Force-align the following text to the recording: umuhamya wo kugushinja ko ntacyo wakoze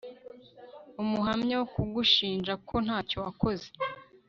umuhamya 1.01 1.55
wo 1.59 1.67
kugushinja 1.73 2.53
ko 2.67 2.75
ntacyo 2.85 3.17
wakoze 3.25 3.67